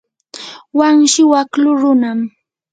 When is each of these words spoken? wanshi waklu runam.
wanshi 0.77 1.21
waklu 1.31 1.69
runam. 1.81 2.19